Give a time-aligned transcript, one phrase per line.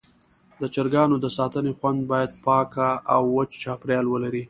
[0.61, 4.39] د چرګانو د ساتنې خونه باید پاکه او وچ چاپېریال ولري.